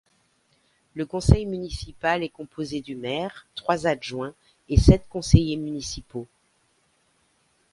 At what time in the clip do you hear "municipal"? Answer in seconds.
1.45-2.23